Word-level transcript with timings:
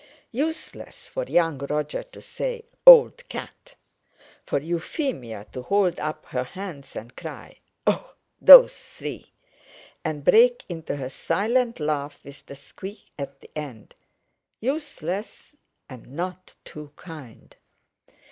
Useless 0.31 1.05
for 1.05 1.25
young 1.27 1.59
Roger 1.59 2.01
to 2.01 2.23
say, 2.23 2.65
"Old 2.87 3.29
cat!" 3.29 3.75
for 4.47 4.57
Euphemia 4.57 5.45
to 5.51 5.61
hold 5.61 5.99
up 5.99 6.25
her 6.25 6.43
hands 6.43 6.95
and 6.95 7.15
cry: 7.15 7.59
"Oh! 7.85 8.15
those 8.41 8.75
three!" 8.93 9.31
and 10.03 10.23
break 10.25 10.65
into 10.67 10.95
her 10.95 11.09
silent 11.09 11.79
laugh 11.79 12.19
with 12.23 12.43
the 12.47 12.55
squeak 12.55 13.11
at 13.19 13.41
the 13.41 13.51
end. 13.55 13.93
Useless, 14.59 15.55
and 15.87 16.07
not 16.07 16.55
too 16.65 16.91
kind. 16.95 17.55